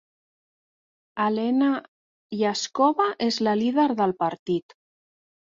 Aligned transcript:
Alena 1.25 1.67
Yaskova 2.39 3.07
és 3.29 3.39
la 3.49 3.55
líder 3.63 3.89
del 4.03 4.19
partit. 4.25 4.77